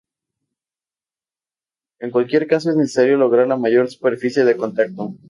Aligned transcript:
En 1.99 2.09
cualquier 2.09 2.47
caso 2.47 2.71
es 2.71 2.75
necesario 2.75 3.17
lograr 3.17 3.45
la 3.47 3.55
mayor 3.55 3.87
superficie 3.91 4.43
de 4.43 4.57
contacto. 4.57 5.13